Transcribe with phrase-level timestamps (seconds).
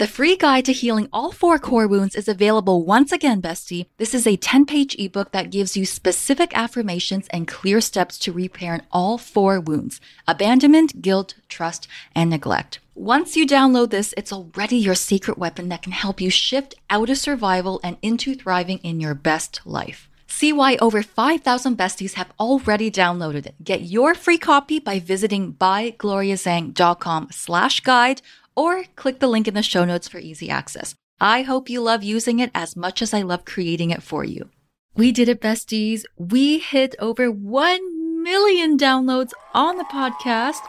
[0.00, 3.84] The free guide to healing all four core wounds is available once again, bestie.
[3.98, 8.32] This is a 10 page ebook that gives you specific affirmations and clear steps to
[8.32, 12.80] repairing all four wounds abandonment, guilt, trust, and neglect.
[12.94, 17.10] Once you download this, it's already your secret weapon that can help you shift out
[17.10, 20.08] of survival and into thriving in your best life.
[20.26, 23.56] See why over 5,000 besties have already downloaded it.
[23.62, 28.22] Get your free copy by visiting bygloriazhang.com slash guide
[28.54, 30.94] or click the link in the show notes for easy access.
[31.20, 34.48] I hope you love using it as much as I love creating it for you.
[34.96, 36.02] We did it, besties.
[36.16, 40.60] We hit over 1 million downloads on the podcast.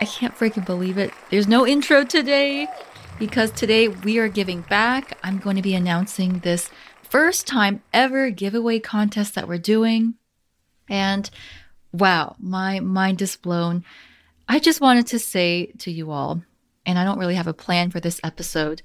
[0.00, 1.12] I can't freaking believe it.
[1.30, 2.68] There's no intro today
[3.18, 5.18] because today we are giving back.
[5.22, 6.70] I'm going to be announcing this
[7.02, 10.14] first time ever giveaway contest that we're doing.
[10.88, 11.28] And
[11.92, 13.84] wow, my mind is blown.
[14.48, 16.42] I just wanted to say to you all,
[16.86, 18.80] and I don't really have a plan for this episode,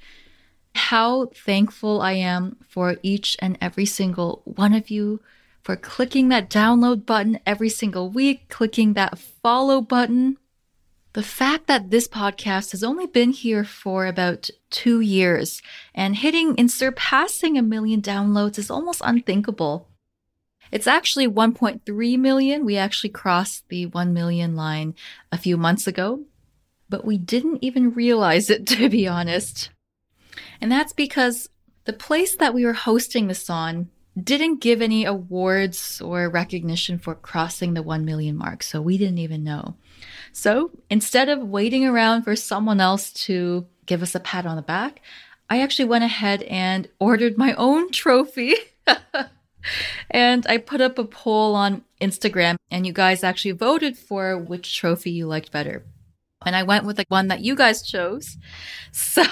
[0.73, 5.21] how thankful I am for each and every single one of you
[5.61, 10.37] for clicking that download button every single week, clicking that follow button.
[11.13, 15.61] The fact that this podcast has only been here for about two years
[15.93, 19.87] and hitting and surpassing a million downloads is almost unthinkable.
[20.71, 22.63] It's actually 1.3 million.
[22.63, 24.95] We actually crossed the 1 million line
[25.31, 26.21] a few months ago
[26.91, 29.71] but we didn't even realize it, to be honest.
[30.59, 31.49] And that's because
[31.85, 33.89] the place that we were hosting this on
[34.21, 39.17] didn't give any awards or recognition for crossing the 1 million mark, so we didn't
[39.17, 39.75] even know.
[40.33, 44.61] So instead of waiting around for someone else to give us a pat on the
[44.61, 45.01] back,
[45.49, 48.55] I actually went ahead and ordered my own trophy.
[50.09, 54.77] and I put up a poll on Instagram, and you guys actually voted for which
[54.77, 55.83] trophy you liked better.
[56.45, 58.37] And I went with the one that you guys chose.
[58.93, 59.23] So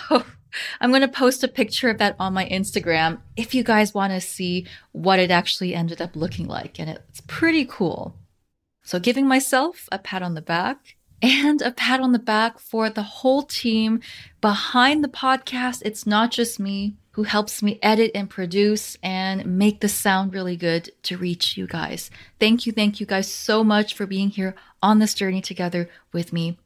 [0.82, 4.14] I'm going to post a picture of that on my Instagram if you guys want
[4.14, 6.80] to see what it actually ended up looking like.
[6.80, 8.16] And it's pretty cool.
[8.84, 12.90] So giving myself a pat on the back and a pat on the back for
[12.90, 14.02] the whole team
[14.42, 15.82] behind the podcast.
[15.86, 20.56] It's not just me who helps me edit and produce and make the sound really
[20.56, 22.10] good to reach you guys.
[22.40, 22.72] Thank you.
[22.72, 26.58] Thank you guys so much for being here on this journey together with me.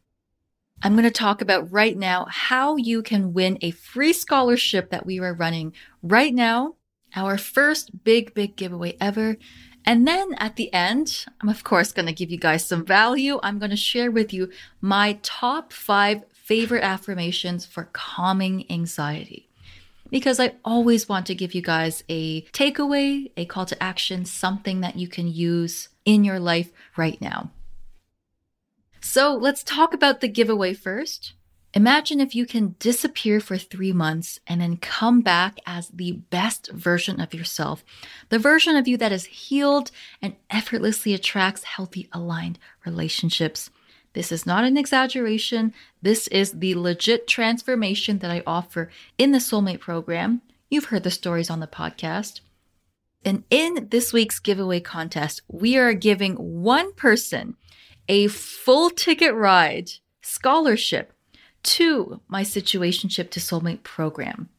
[0.81, 5.05] I'm going to talk about right now how you can win a free scholarship that
[5.05, 6.75] we are running right now,
[7.15, 9.37] our first big, big giveaway ever.
[9.85, 13.39] And then at the end, I'm of course going to give you guys some value.
[13.43, 14.49] I'm going to share with you
[14.81, 19.49] my top five favorite affirmations for calming anxiety.
[20.09, 24.81] Because I always want to give you guys a takeaway, a call to action, something
[24.81, 27.51] that you can use in your life right now.
[29.03, 31.33] So let's talk about the giveaway first.
[31.73, 36.71] Imagine if you can disappear for three months and then come back as the best
[36.71, 37.83] version of yourself,
[38.29, 43.69] the version of you that is healed and effortlessly attracts healthy, aligned relationships.
[44.13, 45.73] This is not an exaggeration.
[46.01, 50.41] This is the legit transformation that I offer in the Soulmate program.
[50.69, 52.39] You've heard the stories on the podcast.
[53.25, 57.57] And in this week's giveaway contest, we are giving one person
[58.07, 59.89] a full ticket ride
[60.21, 61.13] scholarship
[61.63, 64.49] to my Situationship to Soulmate program.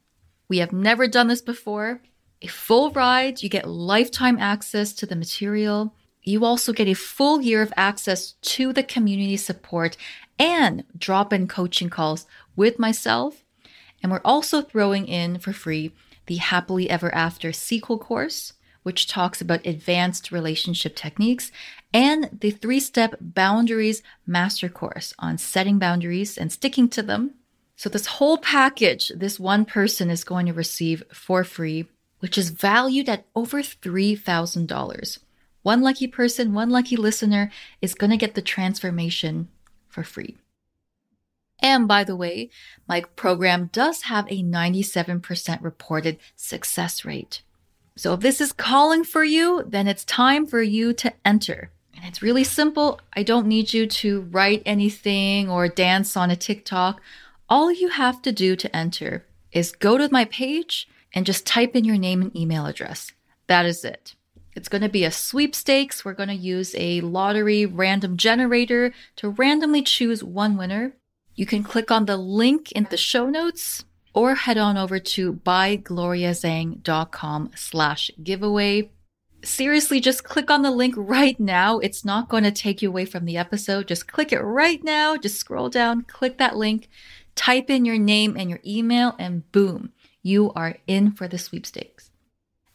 [0.49, 2.01] We have never done this before.
[2.43, 5.95] A full ride, you get lifetime access to the material.
[6.23, 9.97] You also get a full year of access to the community support
[10.39, 13.45] and drop in coaching calls with myself.
[14.03, 15.93] And we're also throwing in for free
[16.27, 18.55] the Happily Ever After sequel course,
[18.85, 21.51] which talks about advanced relationship techniques,
[21.93, 27.33] and the three step boundaries master course on setting boundaries and sticking to them.
[27.77, 31.87] So, this whole package, this one person is going to receive for free,
[32.21, 35.19] which is valued at over $3,000.
[35.63, 37.51] One lucky person, one lucky listener
[37.83, 39.49] is going to get the transformation
[39.89, 40.37] for free.
[41.61, 42.51] And by the way,
[42.87, 47.41] my program does have a 97% reported success rate.
[47.97, 51.71] So if this is calling for you, then it's time for you to enter.
[51.97, 53.01] And it's really simple.
[53.15, 57.01] I don't need you to write anything or dance on a TikTok.
[57.49, 61.77] All you have to do to enter is go to my page and just type
[61.77, 63.13] in your name and email address.
[63.47, 64.17] That is it.
[64.57, 66.05] It's going to be a sweepstakes.
[66.05, 70.95] We're going to use a lottery random generator to randomly choose one winner.
[71.37, 75.35] You can click on the link in the show notes or head on over to
[75.35, 78.91] bygloriazhang.com slash giveaway.
[79.43, 81.81] Seriously, just click on the link right now.
[81.81, 83.89] It's not going to take you away from the episode.
[83.89, 85.19] Just click it right now.
[85.19, 86.89] Just scroll down, click that link,
[87.35, 92.11] Type in your name and your email, and boom, you are in for the sweepstakes.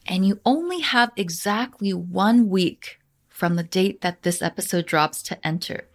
[0.06, 2.98] And you only have exactly one week
[3.28, 5.88] from the date that this episode drops to enter,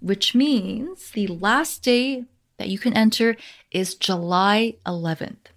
[0.00, 2.24] which means the last day
[2.60, 3.36] that you can enter
[3.70, 5.48] is July 11th.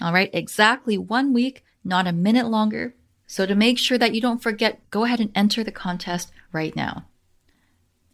[0.00, 2.94] All right, exactly one week, not a minute longer.
[3.26, 6.74] So to make sure that you don't forget, go ahead and enter the contest right
[6.76, 7.06] now.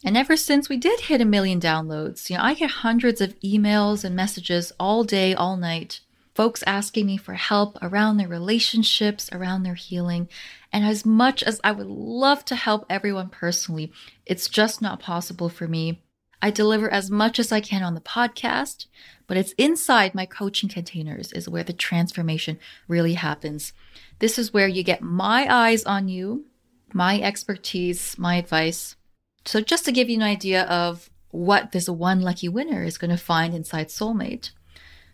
[0.02, 3.38] And ever since we did hit a million downloads, you know, I get hundreds of
[3.40, 6.00] emails and messages all day, all night.
[6.34, 10.30] Folks asking me for help around their relationships, around their healing.
[10.72, 13.92] And as much as I would love to help everyone personally,
[14.24, 16.00] it's just not possible for me.
[16.42, 18.86] I deliver as much as I can on the podcast,
[19.26, 22.58] but it's inside my coaching containers is where the transformation
[22.88, 23.72] really happens.
[24.18, 26.46] This is where you get my eyes on you,
[26.92, 28.96] my expertise, my advice,
[29.44, 33.10] so, just to give you an idea of what this one lucky winner is going
[33.10, 34.50] to find inside Soulmate,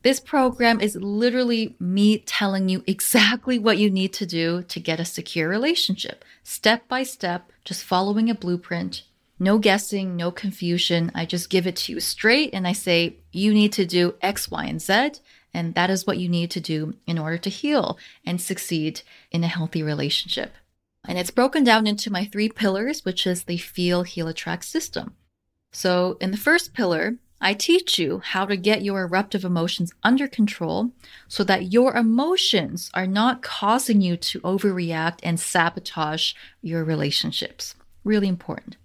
[0.02, 5.00] this program is literally me telling you exactly what you need to do to get
[5.00, 9.04] a secure relationship, step by step, just following a blueprint.
[9.38, 11.12] No guessing, no confusion.
[11.14, 14.50] I just give it to you straight and I say, you need to do X,
[14.50, 15.20] Y, and Z.
[15.52, 19.44] And that is what you need to do in order to heal and succeed in
[19.44, 20.54] a healthy relationship.
[21.06, 25.14] And it's broken down into my three pillars, which is the feel, heal, attract system.
[25.70, 30.26] So, in the first pillar, I teach you how to get your eruptive emotions under
[30.26, 30.90] control
[31.28, 37.74] so that your emotions are not causing you to overreact and sabotage your relationships.
[38.04, 38.78] Really important.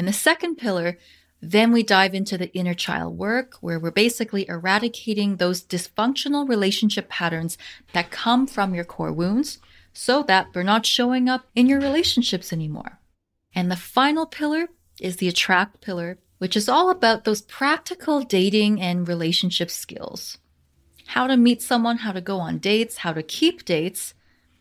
[0.00, 0.96] In the second pillar,
[1.42, 7.10] then we dive into the inner child work where we're basically eradicating those dysfunctional relationship
[7.10, 7.58] patterns
[7.92, 9.58] that come from your core wounds
[9.92, 12.98] so that they're not showing up in your relationships anymore.
[13.54, 14.68] And the final pillar
[14.98, 20.38] is the attract pillar, which is all about those practical dating and relationship skills.
[21.08, 24.14] How to meet someone, how to go on dates, how to keep dates,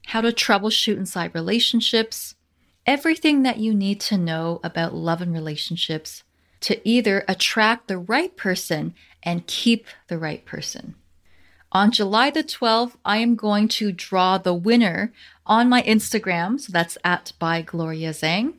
[0.07, 2.35] how to troubleshoot inside relationships,
[2.89, 6.23] everything that you need to know about love and relationships
[6.59, 10.95] to either attract the right person and keep the right person.
[11.71, 15.13] On July the 12th, I am going to draw the winner
[15.45, 16.59] on my Instagram.
[16.59, 18.55] So that's at by Gloria Zhang.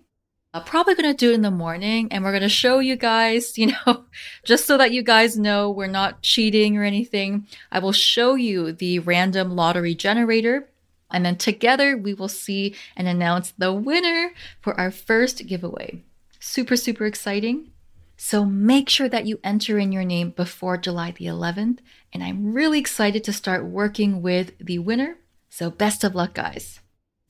[0.55, 2.95] I'm probably going to do it in the morning and we're going to show you
[2.95, 4.05] guys, you know,
[4.45, 7.49] just so that you guys know we're not cheating or anything.
[7.73, 10.70] I will show you the random lottery generator
[11.11, 16.05] and then together we will see and announce the winner for our first giveaway.
[16.39, 17.71] Super, super exciting.
[18.17, 21.79] So make sure that you enter in your name before July the 11th.
[22.13, 25.17] And I'm really excited to start working with the winner.
[25.49, 26.81] So best of luck, guys.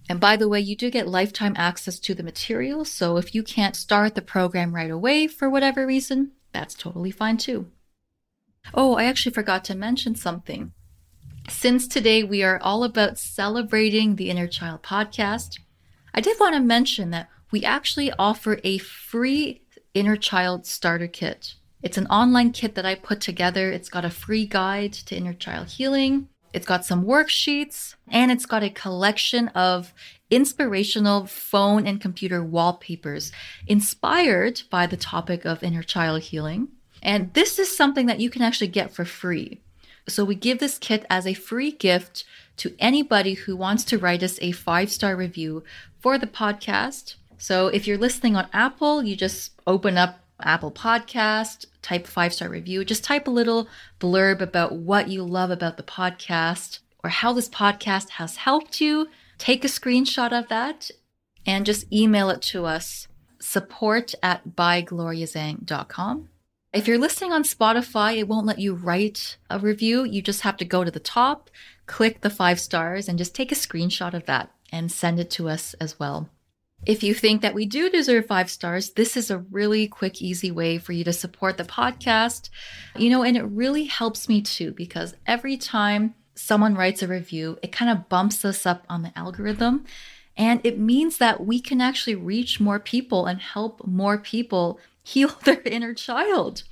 [0.09, 2.85] And by the way, you do get lifetime access to the material.
[2.85, 7.37] So if you can't start the program right away for whatever reason, that's totally fine
[7.37, 7.71] too.
[8.75, 10.73] Oh, I actually forgot to mention something.
[11.49, 15.59] Since today we are all about celebrating the Inner Child podcast,
[16.15, 19.63] I did want to mention that we actually offer a free
[19.95, 21.55] Inner Child Starter Kit.
[21.83, 23.71] It's an online kit that I put together.
[23.71, 26.29] It's got a free guide to inner child healing.
[26.53, 29.95] It's got some worksheets and it's got a collection of
[30.31, 33.33] inspirational phone and computer wallpapers
[33.67, 36.69] inspired by the topic of inner child healing.
[37.03, 39.61] And this is something that you can actually get for free.
[40.11, 42.25] So we give this kit as a free gift
[42.59, 45.65] to anybody who wants to write us a five star review
[45.99, 47.15] for the podcast.
[47.39, 52.49] So if you're listening on Apple, you just open up Apple Podcast, type five star
[52.49, 57.33] review, just type a little blurb about what you love about the podcast or how
[57.33, 59.09] this podcast has helped you.
[59.39, 60.91] Take a screenshot of that
[61.47, 63.09] and just email it to us
[63.41, 66.29] support at bygloriazhang.com.
[66.73, 70.05] If you're listening on Spotify, it won't let you write a review.
[70.05, 71.51] You just have to go to the top,
[71.87, 75.49] click the five stars, and just take a screenshot of that and send it to
[75.49, 76.29] us as well.
[76.87, 80.53] If you think that we do deserve five stars, this is a really quick, easy
[80.53, 82.51] way for you to support the podcast.
[82.97, 87.59] You know, and it really helps me too, because every time someone writes a review,
[87.65, 89.85] it kind of bumps us up on the algorithm.
[90.37, 95.31] And it means that we can actually reach more people and help more people heal
[95.45, 96.65] their inner child,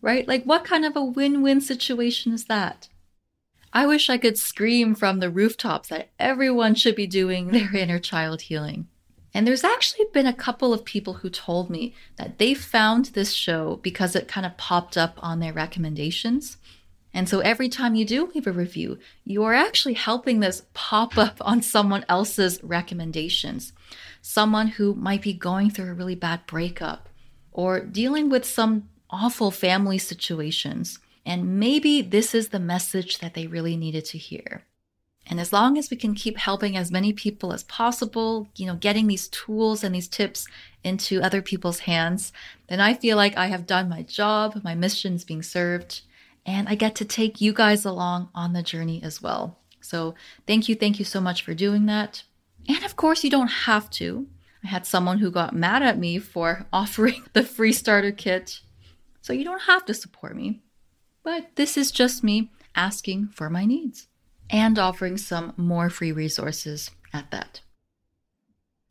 [0.00, 0.26] right?
[0.26, 2.88] Like, what kind of a win win situation is that?
[3.72, 8.00] I wish I could scream from the rooftops that everyone should be doing their inner
[8.00, 8.88] child healing.
[9.32, 13.32] And there's actually been a couple of people who told me that they found this
[13.32, 16.56] show because it kind of popped up on their recommendations.
[17.14, 21.16] And so every time you do leave a review, you are actually helping this pop
[21.16, 23.72] up on someone else's recommendations.
[24.20, 27.08] Someone who might be going through a really bad breakup
[27.60, 28.72] or dealing with some
[29.10, 30.86] awful family situations
[31.26, 34.64] And maybe this is the message that they really needed to hear.
[35.26, 38.74] And as long as we can keep helping as many people as possible, you know,
[38.74, 40.48] getting these tools and these tips
[40.82, 42.32] into other people's hands,
[42.68, 46.00] then I feel like I have done my job, my mission is being served,
[46.44, 49.58] and I get to take you guys along on the journey as well.
[49.80, 50.14] So
[50.46, 52.24] thank you, thank you so much for doing that.
[52.66, 54.26] And of course, you don't have to.
[54.64, 58.60] I had someone who got mad at me for offering the free starter kit.
[59.22, 60.60] So you don't have to support me.
[61.22, 64.08] But this is just me asking for my needs
[64.48, 67.60] and offering some more free resources at that.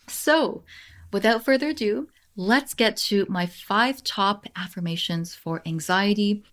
[0.08, 0.64] So,
[1.12, 6.44] without further ado, let's get to my five top affirmations for anxiety.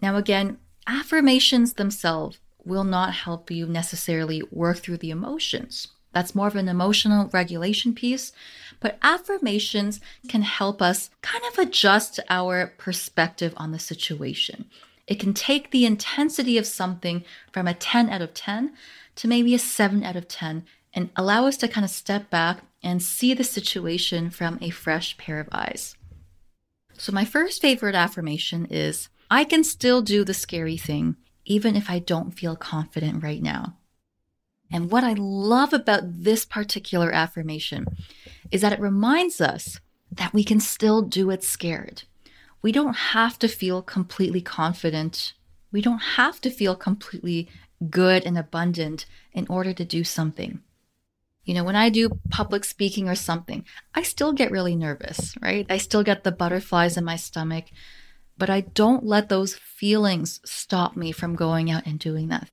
[0.00, 5.88] Now, again, affirmations themselves will not help you necessarily work through the emotions.
[6.14, 8.32] That's more of an emotional regulation piece.
[8.80, 14.66] But affirmations can help us kind of adjust our perspective on the situation.
[15.06, 18.72] It can take the intensity of something from a 10 out of 10
[19.16, 22.60] to maybe a 7 out of 10 and allow us to kind of step back
[22.82, 25.96] and see the situation from a fresh pair of eyes.
[26.96, 31.90] So, my first favorite affirmation is I can still do the scary thing even if
[31.90, 33.76] I don't feel confident right now.
[34.74, 37.86] And what I love about this particular affirmation
[38.50, 39.80] is that it reminds us
[40.12, 42.02] that we can still do it scared
[42.64, 45.34] we don't have to feel completely confident.
[45.70, 47.46] We don't have to feel completely
[47.90, 49.04] good and abundant
[49.34, 50.60] in order to do something.
[51.44, 55.66] You know, when I do public speaking or something, I still get really nervous, right?
[55.68, 57.66] I still get the butterflies in my stomach,
[58.38, 62.48] but I don't let those feelings stop me from going out and doing that.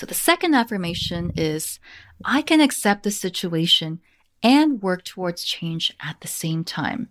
[0.00, 1.78] So the second affirmation is
[2.24, 4.00] I can accept the situation
[4.42, 7.10] and work towards change at the same time.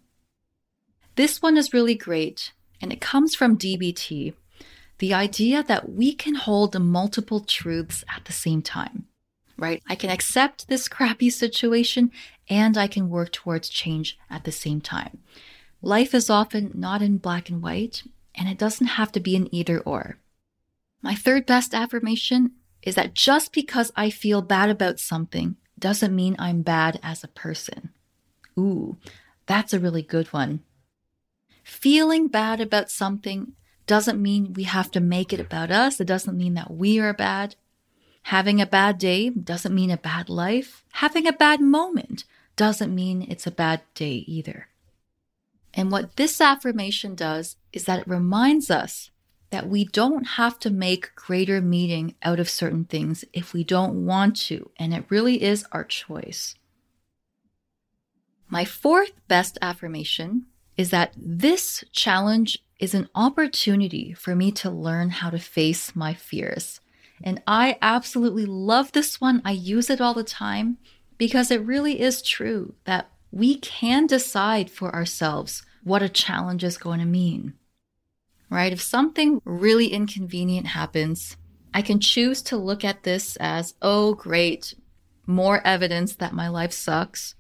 [1.16, 4.34] This one is really great, and it comes from DBT
[4.98, 9.06] the idea that we can hold multiple truths at the same time,
[9.56, 9.84] right?
[9.88, 12.10] I can accept this crappy situation
[12.50, 15.20] and I can work towards change at the same time.
[15.84, 18.02] Life is often not in black and white,
[18.34, 20.18] and it doesn't have to be an either or.
[21.04, 22.54] My third best affirmation
[22.84, 27.30] is that just because I feel bad about something doesn't mean I'm bad as a
[27.30, 27.90] person.
[28.58, 28.98] Ooh,
[29.46, 30.62] that's a really good one.
[31.64, 33.54] Feeling bad about something
[33.86, 36.00] doesn't mean we have to make it about us.
[36.00, 37.56] It doesn't mean that we are bad.
[38.24, 40.84] Having a bad day doesn't mean a bad life.
[40.94, 44.68] Having a bad moment doesn't mean it's a bad day either.
[45.74, 49.12] And what this affirmation does is that it reminds us
[49.52, 54.06] that we don't have to make greater meaning out of certain things if we don't
[54.06, 56.56] want to, and it really is our choice.
[58.48, 60.46] My fourth best affirmation
[60.78, 66.14] is that this challenge is an opportunity for me to learn how to face my
[66.14, 66.80] fears.
[67.22, 69.42] And I absolutely love this one.
[69.44, 70.78] I use it all the time
[71.18, 76.78] because it really is true that we can decide for ourselves what a challenge is
[76.78, 77.54] going to mean.
[78.50, 78.74] Right?
[78.74, 81.38] If something really inconvenient happens,
[81.74, 84.74] I can choose to look at this as, oh, great,
[85.28, 87.36] more evidence that my life sucks.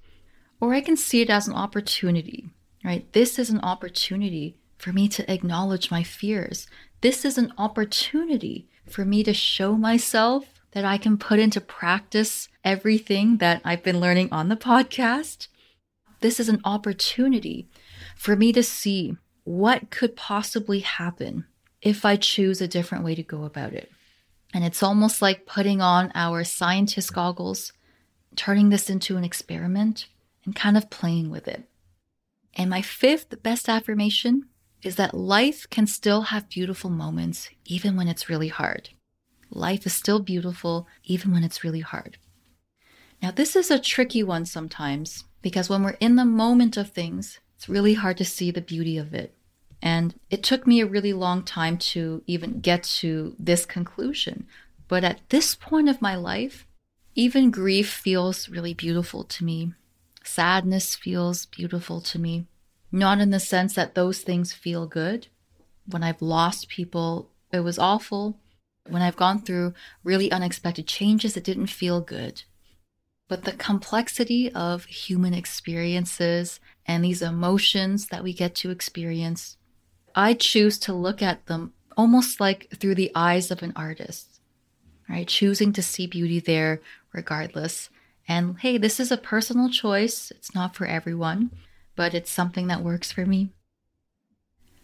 [0.61, 2.51] Or I can see it as an opportunity
[2.83, 3.11] right?
[3.13, 6.67] This is an opportunity for me to acknowledge my fears.
[7.01, 12.47] This is an opportunity for me to show myself that I can put into practice
[12.63, 15.47] everything that I've been learning on the podcast.
[16.21, 17.67] This is an opportunity
[18.15, 21.45] for me to see what could possibly happen
[21.81, 23.91] if I choose a different way to go about it.
[24.53, 27.71] And it's almost like putting on our scientist goggles,
[28.35, 30.07] turning this into an experiment,
[30.45, 31.63] and kind of playing with it.
[32.55, 34.45] And my fifth best affirmation
[34.81, 38.89] is that life can still have beautiful moments even when it's really hard.
[39.51, 42.17] Life is still beautiful even when it's really hard.
[43.21, 47.39] Now, this is a tricky one sometimes because when we're in the moment of things,
[47.59, 49.35] it's really hard to see the beauty of it.
[49.81, 54.47] And it took me a really long time to even get to this conclusion.
[54.87, 56.65] But at this point of my life,
[57.15, 59.73] even grief feels really beautiful to me
[60.23, 62.45] Sadness feels beautiful to me,
[62.91, 65.27] not in the sense that those things feel good.
[65.85, 68.37] When I've lost people, it was awful.
[68.87, 69.73] When I've gone through
[70.03, 72.43] really unexpected changes, it didn't feel good.
[73.29, 79.55] But the complexity of human experiences and these emotions that we get to experience,
[80.15, 84.41] I choose to look at them almost like through the eyes of an artist,
[85.07, 85.27] right?
[85.27, 86.81] Choosing to see beauty there
[87.13, 87.91] regardless.
[88.27, 90.31] And hey, this is a personal choice.
[90.31, 91.51] It's not for everyone,
[91.95, 93.51] but it's something that works for me.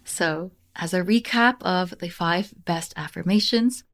[0.03, 3.85] So, as a recap of the five best affirmations.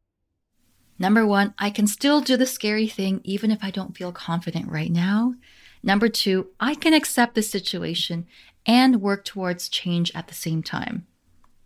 [1.01, 4.69] Number one, I can still do the scary thing even if I don't feel confident
[4.69, 5.33] right now.
[5.81, 8.27] Number two, I can accept the situation
[8.67, 11.07] and work towards change at the same time.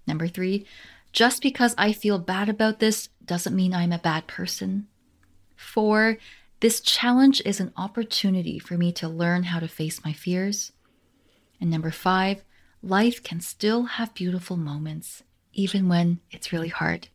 [0.07, 0.65] Number three,
[1.11, 4.87] just because I feel bad about this doesn't mean I'm a bad person.
[5.57, 6.17] Four,
[6.61, 10.71] this challenge is an opportunity for me to learn how to face my fears.
[11.59, 12.45] And number five,
[12.81, 17.09] life can still have beautiful moments, even when it's really hard.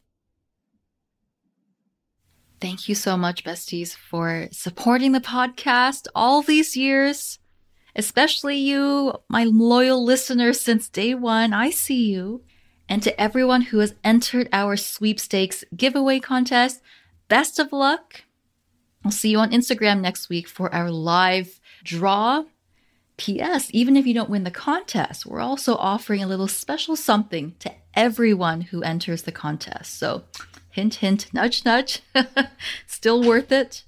[2.60, 7.38] Thank you so much, besties, for supporting the podcast all these years,
[7.96, 11.54] especially you, my loyal listeners since day one.
[11.54, 12.42] I see you.
[12.86, 16.82] And to everyone who has entered our sweepstakes giveaway contest,
[17.28, 18.24] best of luck.
[19.04, 22.44] I'll see you on Instagram next week for our live draw.
[23.16, 23.68] P.S.
[23.72, 27.70] Even if you don't win the contest, we're also offering a little special something to
[27.94, 29.98] everyone who enters the contest.
[29.98, 30.24] So
[30.70, 32.00] Hint, hint, nudge, nudge.
[32.86, 33.84] Still worth it.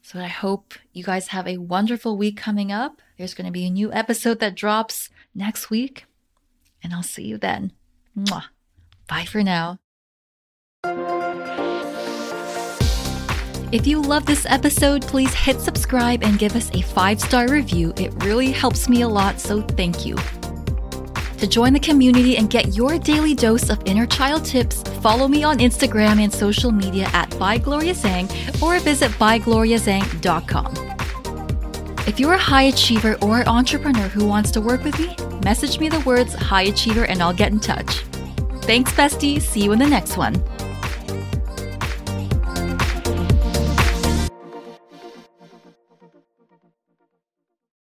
[0.00, 3.00] So I hope you guys have a wonderful week coming up.
[3.18, 6.06] There's going to be a new episode that drops next week,
[6.82, 7.72] and I'll see you then.
[8.16, 8.44] Mwah.
[9.08, 9.78] Bye for now.
[13.72, 17.94] If you love this episode, please hit subscribe and give us a five star review.
[17.96, 20.16] It really helps me a lot, so thank you.
[21.42, 25.42] To join the community and get your daily dose of inner child tips, follow me
[25.42, 32.06] on Instagram and social media at ByGloriaZhang or visit bygloriazhang.com.
[32.06, 35.88] If you're a high achiever or entrepreneur who wants to work with me, message me
[35.88, 38.04] the words high achiever and I'll get in touch.
[38.62, 39.42] Thanks, bestie.
[39.42, 40.40] See you in the next one.